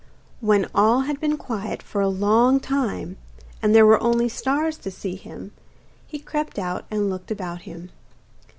[0.39, 3.17] When all had been quiet for a long time,
[3.61, 5.51] and there were only stars to see him,
[6.07, 7.91] he crept out and looked about him.